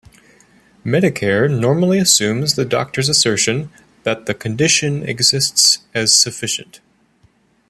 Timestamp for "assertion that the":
3.07-4.33